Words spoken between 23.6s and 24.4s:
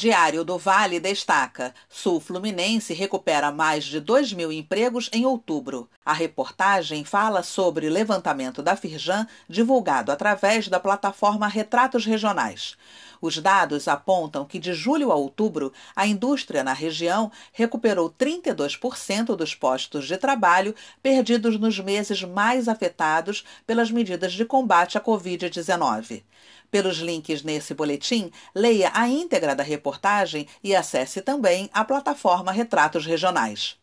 pelas medidas